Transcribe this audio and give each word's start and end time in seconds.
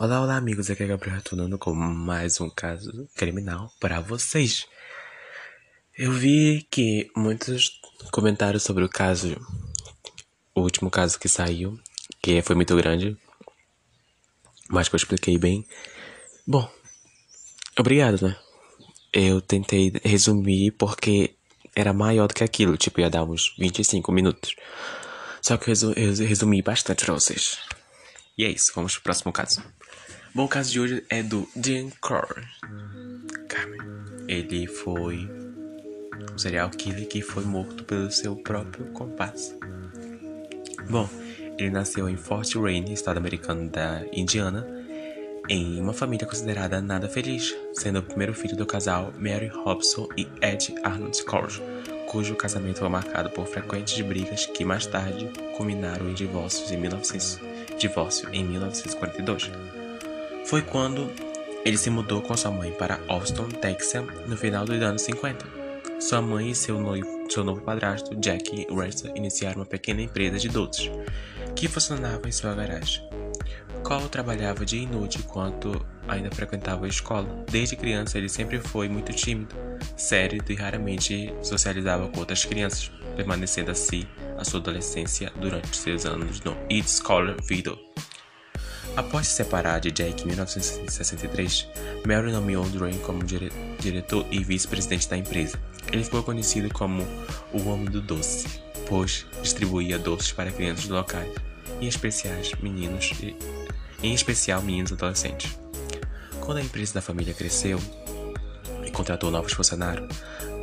Olá, 0.00 0.20
olá, 0.20 0.36
amigos. 0.36 0.70
Aqui 0.70 0.84
é 0.84 0.86
Gabriel 0.86 1.16
retornando 1.16 1.58
com 1.58 1.74
mais 1.74 2.40
um 2.40 2.48
caso 2.48 3.08
criminal 3.16 3.68
para 3.80 4.00
vocês. 4.00 4.64
Eu 5.92 6.12
vi 6.12 6.64
que 6.70 7.10
muitos 7.16 7.80
comentários 8.12 8.62
sobre 8.62 8.84
o 8.84 8.88
caso, 8.88 9.36
o 10.54 10.60
último 10.60 10.88
caso 10.88 11.18
que 11.18 11.28
saiu, 11.28 11.76
que 12.22 12.40
foi 12.42 12.54
muito 12.54 12.76
grande, 12.76 13.18
mas 14.70 14.88
que 14.88 14.94
eu 14.94 14.98
expliquei 14.98 15.36
bem. 15.36 15.66
Bom, 16.46 16.70
obrigado, 17.76 18.24
né? 18.24 18.36
Eu 19.12 19.40
tentei 19.40 19.92
resumir 20.04 20.70
porque 20.78 21.34
era 21.74 21.92
maior 21.92 22.28
do 22.28 22.34
que 22.34 22.44
aquilo, 22.44 22.76
tipo, 22.76 23.00
ia 23.00 23.10
dar 23.10 23.24
uns 23.24 23.52
25 23.58 24.12
minutos. 24.12 24.54
Só 25.42 25.56
que 25.56 25.72
eu 25.72 25.74
resumi 26.24 26.62
bastante 26.62 27.04
pra 27.04 27.14
vocês. 27.14 27.58
E 28.38 28.44
é 28.44 28.48
isso, 28.48 28.70
vamos 28.76 28.92
pro 28.94 29.02
próximo 29.02 29.32
caso. 29.32 29.60
Bom, 30.38 30.44
o 30.44 30.48
caso 30.48 30.70
de 30.70 30.78
hoje 30.78 31.04
é 31.10 31.20
do 31.20 31.48
Dean 31.56 31.88
Core. 32.00 32.46
Carmen. 33.48 33.80
Ele 34.28 34.68
foi 34.68 35.28
um 36.32 36.38
serial 36.38 36.70
killer 36.70 37.08
que 37.08 37.20
foi 37.20 37.42
morto 37.42 37.82
pelo 37.82 38.08
seu 38.08 38.36
próprio 38.36 38.84
comparsa. 38.92 39.58
Bom, 40.88 41.08
ele 41.58 41.70
nasceu 41.70 42.08
em 42.08 42.16
Fort 42.16 42.54
Wayne, 42.54 42.92
estado 42.92 43.16
americano 43.16 43.68
da 43.68 44.04
Indiana, 44.12 44.64
em 45.48 45.80
uma 45.80 45.92
família 45.92 46.24
considerada 46.24 46.80
nada 46.80 47.08
feliz, 47.08 47.52
sendo 47.72 47.98
o 47.98 48.02
primeiro 48.04 48.32
filho 48.32 48.56
do 48.56 48.64
casal 48.64 49.12
Mary 49.18 49.48
Hobson 49.48 50.06
e 50.16 50.28
Ed 50.40 50.72
Arnold 50.84 51.20
Corge, 51.24 51.60
cujo 52.06 52.36
casamento 52.36 52.78
foi 52.78 52.88
marcado 52.88 53.28
por 53.30 53.48
frequentes 53.48 54.00
brigas 54.02 54.46
que 54.46 54.64
mais 54.64 54.86
tarde 54.86 55.32
culminaram 55.56 56.08
em 56.08 56.14
divórcios 56.14 56.70
em 56.70 56.76
1900, 56.76 57.40
divórcio 57.76 58.32
em 58.32 58.44
1942. 58.44 59.77
Foi 60.48 60.62
quando 60.62 61.10
ele 61.62 61.76
se 61.76 61.90
mudou 61.90 62.22
com 62.22 62.34
sua 62.34 62.50
mãe 62.50 62.72
para 62.72 62.98
Austin, 63.06 63.50
Texas, 63.60 64.02
no 64.26 64.34
final 64.34 64.64
dos 64.64 64.80
anos 64.80 65.02
50. 65.02 65.44
Sua 66.00 66.22
mãe 66.22 66.52
e 66.52 66.54
seu, 66.54 66.80
noivo, 66.80 67.06
seu 67.28 67.44
novo 67.44 67.60
padrasto, 67.60 68.16
Jack 68.16 68.66
Russell, 68.70 69.14
iniciaram 69.14 69.58
uma 69.58 69.66
pequena 69.66 70.00
empresa 70.00 70.38
de 70.38 70.48
doces, 70.48 70.90
que 71.54 71.68
funcionava 71.68 72.26
em 72.26 72.32
sua 72.32 72.54
garagem. 72.54 73.06
Cole 73.84 74.08
trabalhava 74.08 74.64
dia 74.64 74.80
e 74.80 74.86
noite 74.86 75.18
enquanto 75.18 75.84
ainda 76.08 76.30
frequentava 76.30 76.86
a 76.86 76.88
escola. 76.88 77.44
Desde 77.50 77.76
criança, 77.76 78.16
ele 78.16 78.30
sempre 78.30 78.58
foi 78.58 78.88
muito 78.88 79.12
tímido, 79.12 79.54
sério 79.98 80.42
e 80.48 80.54
raramente 80.54 81.30
socializava 81.42 82.08
com 82.08 82.20
outras 82.20 82.46
crianças, 82.46 82.90
permanecendo 83.14 83.70
assim 83.70 84.06
a 84.38 84.44
sua 84.46 84.60
adolescência 84.60 85.30
durante 85.38 85.76
seus 85.76 86.06
anos 86.06 86.40
no 86.40 86.56
East 86.70 87.02
Scholar 87.02 87.36
Video. 87.46 87.78
Após 88.98 89.28
se 89.28 89.34
separar 89.34 89.78
de 89.78 89.92
Jake 89.92 90.24
em 90.24 90.26
1963, 90.26 91.68
Mary 92.04 92.32
nomeou 92.32 92.68
Drain 92.68 92.98
como 92.98 93.22
dire 93.22 93.52
diretor 93.78 94.26
e 94.28 94.42
vice-presidente 94.42 95.08
da 95.08 95.16
empresa. 95.16 95.56
Ele 95.92 96.02
ficou 96.02 96.20
conhecido 96.20 96.68
como 96.74 97.06
o 97.52 97.68
Homem 97.68 97.84
do 97.84 98.00
Doce, 98.00 98.60
pois 98.88 99.24
distribuía 99.40 100.00
doces 100.00 100.32
para 100.32 100.50
crianças 100.50 100.88
locais, 100.88 101.32
em 101.80 101.86
especiais 101.86 102.50
meninos 102.60 103.12
e, 103.22 103.36
em 104.02 104.14
especial 104.14 104.62
meninos 104.62 104.90
adolescentes. 104.90 105.56
Quando 106.40 106.58
a 106.58 106.62
empresa 106.62 106.94
da 106.94 107.00
família 107.00 107.32
cresceu 107.32 107.78
e 108.84 108.90
contratou 108.90 109.30
novos 109.30 109.52
funcionários, 109.52 110.08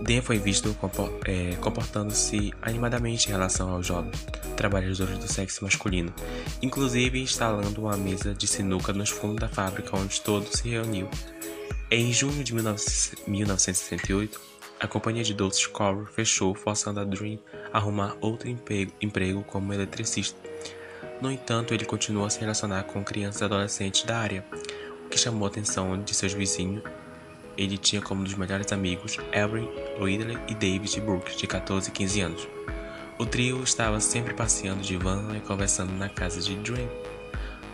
Dan 0.02 0.22
foi 0.22 0.40
visto 0.40 0.76
é, 1.24 1.56
comportando-se 1.62 2.54
animadamente 2.62 3.30
em 3.30 3.32
relação 3.32 3.70
aos 3.70 3.88
jovens 3.88 4.20
trabalhadores 4.56 5.18
do 5.18 5.28
sexo 5.28 5.64
masculino, 5.64 6.14
inclusive 6.62 7.22
instalando 7.22 7.82
uma 7.82 7.96
mesa 7.98 8.34
de 8.34 8.48
sinuca 8.48 8.94
nos 8.94 9.10
fundos 9.10 9.38
da 9.38 9.48
fábrica 9.48 9.96
onde 9.96 10.22
todo 10.22 10.46
se 10.46 10.70
reuniu. 10.70 11.08
Em 11.92 12.12
junho 12.12 12.44
de 12.44 12.54
1968, 12.54 14.42
a 14.80 14.88
companhia 14.88 15.24
de 15.24 15.34
doces 15.34 15.68
Core 15.68 16.06
fechou, 16.08 16.56
forçando 16.56 17.00
a 17.00 17.04
Dream 17.04 17.40
a 17.72 17.78
arrumar 17.78 18.18
outro 18.20 18.50
emprego, 18.50 18.92
emprego 19.02 19.44
como 19.44 19.74
eletricista. 19.74 20.40
No 21.22 21.32
entanto, 21.32 21.74
ele 21.74 21.86
continuou 21.86 22.26
a 22.26 22.30
se 22.30 22.40
relacionar 22.40 22.84
com 22.84 23.04
crianças 23.04 23.42
e 23.42 23.46
adolescentes 23.46 24.04
da 24.04 24.18
área, 24.18 24.46
o 25.06 25.10
que 25.10 25.18
chamou 25.18 25.46
a 25.46 25.50
atenção 25.50 26.02
de 26.02 26.14
seus 26.14 26.34
vizinhos 26.34 26.84
ele 27.58 27.78
tinha 27.78 28.02
como 28.02 28.24
dos 28.24 28.36
melhores 28.36 28.72
amigos 28.72 29.18
Avery 29.34 29.70
Ridley 30.00 30.38
e 30.48 30.56
David 30.56 31.02
Brooks, 31.02 31.38
de 31.38 31.48
14 31.48 31.90
e 31.90 31.92
15 31.92 32.22
anos. 32.22 32.48
O 33.18 33.26
trio 33.26 33.64
estava 33.64 34.00
sempre 34.02 34.34
passeando 34.34 34.82
de 34.82 34.98
van 34.98 35.38
e 35.38 35.40
conversando 35.40 35.94
na 35.94 36.10
casa 36.10 36.42
de 36.42 36.56
Dream. 36.58 36.90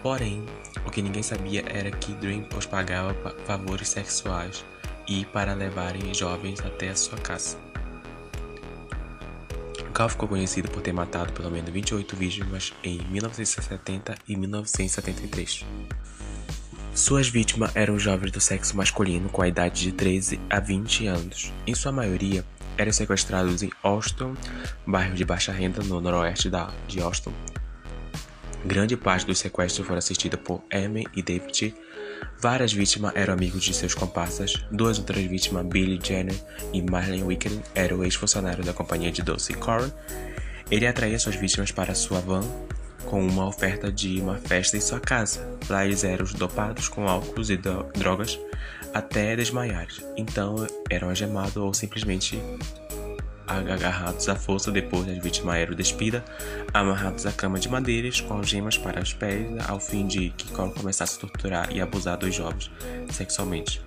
Porém, 0.03 0.45
o 0.85 0.91
que 0.91 1.01
ninguém 1.01 1.23
sabia 1.23 1.63
era 1.67 1.89
que 1.89 2.13
Dream 2.13 2.47
os 2.55 2.67
pagava 2.67 3.15
favores 3.45 3.89
sexuais 3.89 4.63
e 5.07 5.25
para 5.25 5.53
levarem 5.53 6.13
jovens 6.13 6.59
até 6.61 6.89
a 6.89 6.95
sua 6.95 7.17
casa. 7.17 7.57
Cal 9.93 10.09
ficou 10.09 10.29
conhecido 10.29 10.69
por 10.69 10.81
ter 10.81 10.93
matado 10.93 11.33
pelo 11.33 11.51
menos 11.51 11.69
28 11.69 12.15
vítimas 12.15 12.73
em 12.83 12.99
1970 13.09 14.15
e 14.27 14.35
1973. 14.35 15.65
Suas 16.93 17.27
vítimas 17.27 17.75
eram 17.75 17.97
jovens 17.97 18.31
do 18.31 18.39
sexo 18.39 18.75
masculino 18.77 19.29
com 19.29 19.41
a 19.41 19.47
idade 19.47 19.81
de 19.81 19.91
13 19.91 20.39
a 20.49 20.59
20 20.59 21.07
anos. 21.07 21.51
Em 21.65 21.73
sua 21.73 21.91
maioria, 21.91 22.45
eram 22.81 22.91
sequestrados 22.91 23.61
em 23.61 23.71
Austin, 23.83 24.35
bairro 24.85 25.15
de 25.15 25.23
baixa 25.23 25.51
renda 25.51 25.83
no 25.83 26.01
noroeste 26.01 26.49
de 26.87 27.01
Austin. 27.01 27.31
Grande 28.65 28.97
parte 28.97 29.25
dos 29.25 29.39
sequestros 29.39 29.85
foram 29.85 29.99
assistidos 29.99 30.39
por 30.39 30.63
Amy 30.73 31.05
e 31.15 31.21
David. 31.21 31.75
Várias 32.39 32.73
vítimas 32.73 33.13
eram 33.15 33.33
amigos 33.33 33.63
de 33.63 33.73
seus 33.73 33.93
comparsas. 33.93 34.53
Duas 34.71 34.99
outras 34.99 35.23
vítimas, 35.23 35.65
Billy 35.65 35.99
Jenner 36.01 36.35
e 36.73 36.81
Marlene 36.81 37.23
Wicked, 37.23 37.61
eram 37.73 38.03
ex-funcionários 38.03 38.65
da 38.65 38.73
companhia 38.73 39.11
de 39.11 39.21
doce 39.21 39.53
Corn. 39.53 39.91
Ele 40.69 40.87
atraía 40.87 41.19
suas 41.19 41.35
vítimas 41.35 41.71
para 41.71 41.95
sua 41.95 42.19
van 42.19 42.43
com 43.05 43.25
uma 43.25 43.47
oferta 43.47 43.91
de 43.91 44.21
uma 44.21 44.37
festa 44.37 44.77
em 44.77 44.81
sua 44.81 44.99
casa. 44.99 45.45
Lá 45.69 45.85
eles 45.85 46.03
eram 46.03 46.25
dopados 46.25 46.87
com 46.87 47.07
álcool 47.07 47.41
e 47.41 47.57
drogas 47.97 48.39
até 48.93 49.35
desmaiar. 49.35 49.87
Então 50.17 50.55
eram 50.89 51.09
algemados 51.09 51.57
ou 51.57 51.73
simplesmente 51.73 52.41
agarrados 53.47 54.29
à 54.29 54.35
força 54.35 54.71
depois 54.71 55.05
das 55.05 55.17
vítimas 55.17 55.55
eram 55.55 55.75
despidas, 55.75 56.23
amarrados 56.73 57.25
à 57.25 57.31
cama 57.31 57.59
de 57.59 57.69
madeiras 57.69 58.21
com 58.21 58.35
algemas 58.35 58.77
para 58.77 59.01
os 59.01 59.13
pés, 59.13 59.47
ao 59.67 59.79
fim 59.79 60.07
de 60.07 60.29
que 60.29 60.49
Cole 60.51 60.73
começasse 60.73 61.17
a 61.17 61.21
torturar 61.21 61.71
e 61.71 61.81
abusar 61.81 62.17
dos 62.17 62.33
jovens 62.33 62.71
sexualmente. 63.09 63.81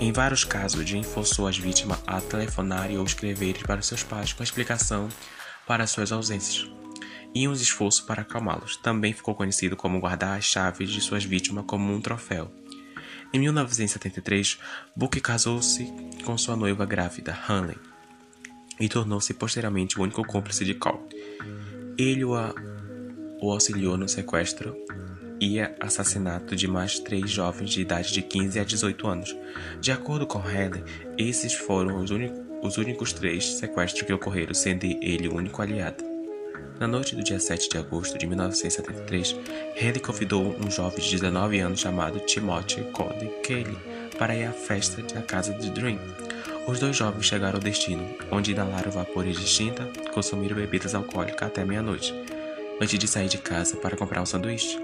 Em 0.00 0.10
vários 0.10 0.42
casos, 0.44 0.84
Jim 0.84 1.02
forçou 1.02 1.46
as 1.46 1.56
vítimas 1.56 1.98
a 2.06 2.20
telefonarem 2.20 2.98
ou 2.98 3.04
escreverem 3.04 3.62
para 3.62 3.82
seus 3.82 4.02
pais 4.02 4.32
com 4.32 4.42
explicação 4.42 5.08
para 5.66 5.86
suas 5.86 6.10
ausências 6.10 6.68
e 7.34 7.48
uns 7.48 7.60
esforços 7.60 8.00
para 8.00 8.22
acalmá-los. 8.22 8.76
Também 8.76 9.12
ficou 9.12 9.34
conhecido 9.34 9.76
como 9.76 10.00
guardar 10.00 10.36
as 10.36 10.44
chaves 10.44 10.90
de 10.90 11.00
suas 11.00 11.24
vítimas 11.24 11.64
como 11.66 11.92
um 11.92 12.00
troféu. 12.00 12.61
Em 13.34 13.38
1973, 13.38 14.58
Book 14.94 15.18
casou-se 15.22 15.90
com 16.22 16.36
sua 16.36 16.54
noiva 16.54 16.84
grávida, 16.84 17.32
Hanley, 17.48 17.78
e 18.78 18.90
tornou-se 18.90 19.32
posteriormente 19.32 19.98
o 19.98 20.02
único 20.02 20.22
cúmplice 20.22 20.66
de 20.66 20.74
Cole. 20.74 20.98
Ele 21.96 22.24
o, 22.24 22.34
o 23.40 23.50
auxiliou 23.50 23.96
no 23.96 24.06
sequestro 24.06 24.76
e 25.40 25.58
assassinato 25.80 26.54
de 26.54 26.68
mais 26.68 26.98
três 26.98 27.30
jovens 27.30 27.70
de 27.70 27.80
idade 27.80 28.12
de 28.12 28.20
15 28.20 28.60
a 28.60 28.64
18 28.64 29.08
anos. 29.08 29.36
De 29.80 29.90
acordo 29.90 30.26
com 30.26 30.38
Hanley, 30.38 30.84
esses 31.16 31.54
foram 31.54 32.00
os, 32.00 32.10
os 32.62 32.76
únicos 32.76 33.14
três 33.14 33.54
sequestros 33.54 34.02
que 34.02 34.12
ocorreram, 34.12 34.52
sendo 34.52 34.84
ele 34.84 35.26
o 35.26 35.36
único 35.36 35.62
aliado. 35.62 36.11
Na 36.80 36.88
noite 36.88 37.14
do 37.14 37.22
dia 37.22 37.38
7 37.38 37.68
de 37.68 37.78
agosto 37.78 38.18
de 38.18 38.26
1973, 38.26 39.36
Haley 39.80 40.00
convidou 40.00 40.56
um 40.58 40.70
jovem 40.70 40.98
de 40.98 41.10
19 41.10 41.60
anos 41.60 41.80
chamado 41.80 42.18
Timothy 42.20 42.82
Cody 42.92 43.30
Kelly 43.42 43.78
para 44.18 44.34
ir 44.34 44.44
à 44.44 44.52
festa 44.52 45.00
da 45.02 45.22
casa 45.22 45.52
de 45.54 45.70
Dream. 45.70 45.98
Os 46.66 46.78
dois 46.80 46.96
jovens 46.96 47.26
chegaram 47.26 47.56
ao 47.56 47.62
destino, 47.62 48.04
onde 48.30 48.52
inalaram 48.52 48.90
vapores 48.90 49.38
de 49.38 49.44
tinta, 49.44 49.84
consumiram 50.12 50.56
bebidas 50.56 50.94
alcoólicas 50.94 51.48
até 51.48 51.64
meia-noite, 51.64 52.14
antes 52.80 52.98
de 52.98 53.06
sair 53.06 53.28
de 53.28 53.38
casa 53.38 53.76
para 53.76 53.96
comprar 53.96 54.20
um 54.20 54.26
sanduíche. 54.26 54.78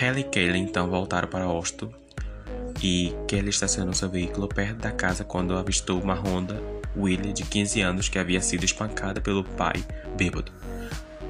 Haley 0.00 0.20
e 0.20 0.24
Kelly 0.24 0.58
então 0.58 0.88
voltaram 0.88 1.28
para 1.28 1.44
Austin 1.44 1.90
e 2.82 3.14
Kelly 3.26 3.50
estacionou 3.50 3.94
seu 3.94 4.08
veículo 4.08 4.48
perto 4.48 4.76
da 4.76 4.92
casa 4.92 5.24
quando 5.24 5.56
avistou 5.56 6.00
uma 6.00 6.14
Honda 6.14 6.60
Willie 6.96 7.32
de 7.32 7.44
15 7.44 7.80
anos 7.80 8.08
que 8.08 8.18
havia 8.18 8.40
sido 8.40 8.64
espancada 8.64 9.20
pelo 9.20 9.44
pai 9.44 9.84
bêbado 10.16 10.52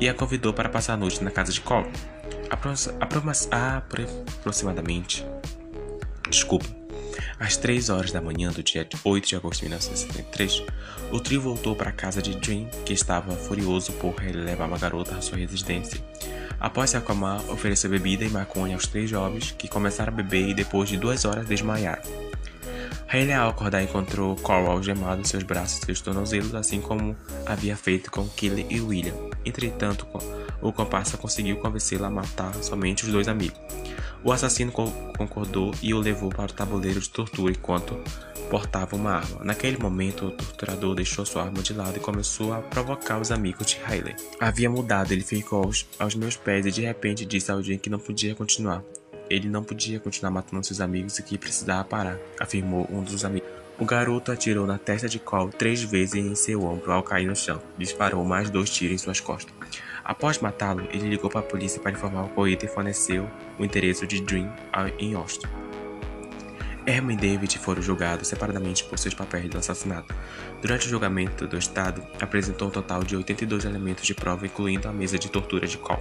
e 0.00 0.08
a 0.08 0.14
convidou 0.14 0.52
para 0.52 0.68
passar 0.68 0.94
a 0.94 0.96
noite 0.96 1.22
na 1.22 1.30
casa 1.30 1.52
de 1.52 1.60
Cole. 1.60 1.90
Apro 2.50 2.72
aproximadamente. 4.40 5.24
Desculpa. 6.28 6.66
Às 7.38 7.56
3 7.56 7.88
horas 7.88 8.10
da 8.10 8.20
manhã 8.20 8.50
do 8.50 8.62
dia 8.62 8.86
8 9.04 9.28
de 9.28 9.36
agosto 9.36 9.60
de 9.60 9.66
1973, 9.66 10.64
o 11.12 11.20
trio 11.20 11.40
voltou 11.40 11.74
para 11.76 11.90
a 11.90 11.92
casa 11.92 12.20
de 12.20 12.36
Dream, 12.36 12.68
que 12.84 12.92
estava 12.92 13.32
furioso 13.36 13.92
por 13.92 14.14
levar 14.20 14.66
uma 14.66 14.78
garota 14.78 15.16
à 15.16 15.20
sua 15.20 15.38
residência. 15.38 16.02
Após 16.60 16.90
se 16.90 16.96
acalmar, 16.96 17.40
ofereceu 17.50 17.90
bebida 17.90 18.24
e 18.24 18.28
maconha 18.28 18.74
aos 18.74 18.86
três 18.86 19.08
jovens, 19.08 19.52
que 19.56 19.68
começaram 19.68 20.12
a 20.12 20.16
beber 20.16 20.48
e 20.48 20.54
depois 20.54 20.88
de 20.88 20.96
duas 20.96 21.24
horas 21.24 21.46
desmaiaram. 21.46 22.02
Haley, 23.08 23.32
ao 23.32 23.50
acordar, 23.50 23.82
encontrou 23.82 24.36
Coral 24.36 24.72
algemado 24.72 25.20
em 25.20 25.24
seus 25.24 25.42
braços 25.44 25.80
e 25.80 25.86
seus 25.86 26.00
tornozelos, 26.00 26.54
assim 26.54 26.80
como 26.80 27.16
havia 27.46 27.76
feito 27.76 28.10
com 28.10 28.28
Kelly 28.28 28.66
e 28.68 28.80
William. 28.80 29.27
Entretanto, 29.44 30.06
o 30.60 30.72
comparsa 30.72 31.16
conseguiu 31.16 31.56
convencê-la 31.56 32.08
a 32.08 32.10
matar 32.10 32.54
somente 32.56 33.04
os 33.04 33.12
dois 33.12 33.28
amigos. 33.28 33.58
O 34.22 34.32
assassino 34.32 34.72
concordou 34.72 35.72
e 35.80 35.94
o 35.94 36.00
levou 36.00 36.28
para 36.28 36.50
o 36.50 36.52
tabuleiro 36.52 37.00
de 37.00 37.08
tortura 37.08 37.52
enquanto 37.52 37.96
portava 38.50 38.96
uma 38.96 39.12
arma. 39.12 39.44
Naquele 39.44 39.78
momento, 39.78 40.26
o 40.26 40.30
torturador 40.30 40.94
deixou 40.94 41.24
sua 41.24 41.44
arma 41.44 41.62
de 41.62 41.72
lado 41.72 41.96
e 41.96 42.00
começou 42.00 42.52
a 42.52 42.60
provocar 42.60 43.20
os 43.20 43.30
amigos 43.30 43.66
de 43.66 43.78
Hayley. 43.84 44.16
Havia 44.40 44.68
mudado, 44.68 45.12
ele 45.12 45.22
ficou 45.22 45.64
aos, 45.64 45.86
aos 45.98 46.14
meus 46.14 46.36
pés 46.36 46.66
e 46.66 46.70
de 46.70 46.82
repente 46.82 47.24
disse 47.24 47.50
ao 47.52 47.62
Jim 47.62 47.78
que 47.78 47.90
não 47.90 47.98
podia 47.98 48.34
continuar. 48.34 48.82
Ele 49.30 49.48
não 49.48 49.62
podia 49.62 50.00
continuar 50.00 50.30
matando 50.30 50.64
seus 50.64 50.80
amigos 50.80 51.18
e 51.18 51.22
que 51.22 51.36
precisava 51.36 51.84
parar, 51.84 52.18
afirmou 52.40 52.88
um 52.90 53.02
dos 53.02 53.24
amigos. 53.24 53.48
O 53.80 53.84
garoto 53.84 54.32
atirou 54.32 54.66
na 54.66 54.76
testa 54.76 55.08
de 55.08 55.20
Cole 55.20 55.52
três 55.52 55.80
vezes 55.84 56.16
em 56.16 56.34
seu 56.34 56.64
ombro 56.64 56.90
ao 56.90 57.00
cair 57.00 57.28
no 57.28 57.36
chão. 57.36 57.62
Disparou 57.76 58.24
mais 58.24 58.50
dois 58.50 58.68
tiros 58.70 58.94
em 58.96 58.98
suas 58.98 59.20
costas. 59.20 59.54
Após 60.02 60.40
matá-lo, 60.40 60.88
ele 60.90 61.08
ligou 61.08 61.30
para 61.30 61.40
a 61.40 61.44
polícia 61.44 61.80
para 61.80 61.92
informar 61.92 62.24
o 62.24 62.28
Coito 62.30 62.64
e 62.64 62.68
forneceu 62.68 63.30
o 63.56 63.64
endereço 63.64 64.04
de 64.04 64.20
Dream 64.20 64.52
em 64.98 65.14
Austin. 65.14 65.46
Herman 66.88 67.16
e 67.16 67.20
David 67.20 67.58
foram 67.58 67.82
julgados 67.82 68.28
separadamente 68.28 68.82
por 68.84 68.98
seus 68.98 69.12
papéis 69.12 69.50
do 69.50 69.58
assassinato. 69.58 70.14
Durante 70.62 70.86
o 70.86 70.88
julgamento 70.88 71.46
do 71.46 71.58
Estado, 71.58 72.02
apresentou 72.18 72.68
um 72.68 72.70
total 72.70 73.04
de 73.04 73.14
82 73.14 73.66
elementos 73.66 74.06
de 74.06 74.14
prova, 74.14 74.46
incluindo 74.46 74.88
a 74.88 74.92
mesa 74.92 75.18
de 75.18 75.28
tortura 75.28 75.66
de 75.66 75.76
Cole 75.76 76.00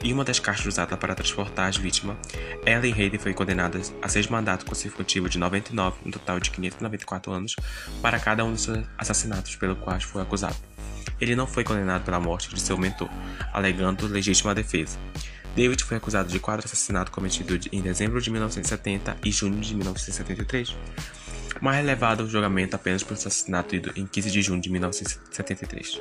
e 0.00 0.12
uma 0.12 0.22
das 0.22 0.38
caixas 0.38 0.64
usada 0.64 0.96
para 0.96 1.12
transportar 1.16 1.68
as 1.68 1.76
vítimas. 1.76 2.16
Ellen 2.64 2.92
Hayden 2.92 3.18
foi 3.18 3.34
condenada 3.34 3.80
a 4.00 4.08
seis 4.08 4.28
mandatos 4.28 4.64
consecutivos 4.64 5.28
de 5.28 5.38
99, 5.38 5.96
um 6.06 6.10
total 6.12 6.38
de 6.38 6.52
594 6.52 7.32
anos, 7.32 7.56
para 8.00 8.20
cada 8.20 8.44
um 8.44 8.52
dos 8.52 8.68
assassinatos 8.96 9.56
pelo 9.56 9.74
quais 9.74 10.04
foi 10.04 10.22
acusado. 10.22 10.56
Ele 11.20 11.34
não 11.34 11.48
foi 11.48 11.64
condenado 11.64 12.04
pela 12.04 12.20
morte 12.20 12.54
de 12.54 12.60
seu 12.60 12.78
mentor, 12.78 13.10
alegando 13.52 14.06
legítima 14.06 14.54
defesa. 14.54 14.98
David 15.58 15.82
foi 15.82 15.96
acusado 15.96 16.28
de 16.28 16.38
quatro 16.38 16.64
assassinatos 16.64 17.12
cometidos 17.12 17.66
em 17.72 17.82
dezembro 17.82 18.20
de 18.20 18.30
1970 18.30 19.16
e 19.24 19.32
junho 19.32 19.58
de 19.60 19.74
1973, 19.74 20.76
mas 21.60 21.74
relevado 21.74 22.22
ao 22.22 22.28
julgamento 22.28 22.76
apenas 22.76 23.02
por 23.02 23.14
assassinato 23.14 23.74
em 23.74 24.06
15 24.06 24.30
de 24.30 24.40
junho 24.40 24.60
de 24.60 24.70
1973. 24.70 26.00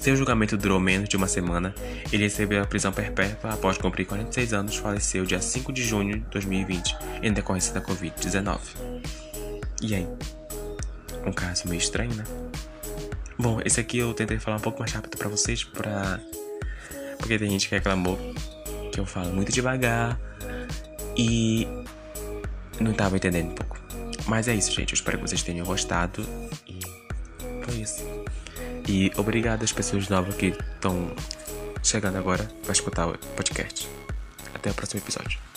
Seu 0.00 0.16
julgamento 0.16 0.56
durou 0.56 0.80
menos 0.80 1.08
de 1.08 1.16
uma 1.16 1.28
semana. 1.28 1.72
Ele 2.12 2.24
recebeu 2.24 2.60
a 2.60 2.66
prisão 2.66 2.90
perpétua 2.90 3.52
após 3.52 3.78
cumprir 3.78 4.06
46 4.06 4.52
anos. 4.52 4.76
Faleceu 4.76 5.24
dia 5.24 5.40
5 5.40 5.72
de 5.72 5.84
junho 5.84 6.18
de 6.18 6.26
2020 6.30 6.96
em 7.22 7.32
decorrência 7.32 7.72
da 7.72 7.80
Covid-19. 7.80 8.58
E 9.80 9.94
aí? 9.94 10.08
Um 11.24 11.32
caso 11.32 11.68
meio 11.68 11.78
estranho, 11.78 12.14
né? 12.14 12.24
Bom, 13.38 13.60
esse 13.64 13.78
aqui 13.78 13.98
eu 13.98 14.12
tentei 14.12 14.40
falar 14.40 14.56
um 14.56 14.60
pouco 14.60 14.80
mais 14.80 14.90
rápido 14.90 15.16
para 15.16 15.28
vocês, 15.28 15.62
pra... 15.62 16.18
porque 17.20 17.38
tem 17.38 17.50
gente 17.50 17.68
que 17.68 17.74
reclamou 17.74 18.18
que 18.92 18.98
eu 18.98 19.06
falo 19.06 19.32
muito 19.32 19.52
devagar 19.52 20.18
e 21.16 21.68
não 22.80 22.92
tava 22.92 23.16
entendendo 23.16 23.50
um 23.50 23.54
pouco. 23.54 23.78
Mas 24.26 24.48
é 24.48 24.54
isso, 24.54 24.72
gente. 24.72 24.92
Eu 24.92 24.94
espero 24.94 25.18
que 25.18 25.28
vocês 25.28 25.42
tenham 25.42 25.64
gostado 25.64 26.26
e 26.66 26.80
foi 27.62 27.74
isso. 27.80 28.04
E 28.88 29.12
obrigado 29.16 29.62
às 29.62 29.72
pessoas 29.72 30.08
novas 30.08 30.34
que 30.34 30.46
estão 30.46 31.12
chegando 31.82 32.16
agora 32.16 32.48
para 32.62 32.72
escutar 32.72 33.08
o 33.08 33.16
podcast. 33.36 33.88
Até 34.54 34.70
o 34.70 34.74
próximo 34.74 35.00
episódio. 35.00 35.49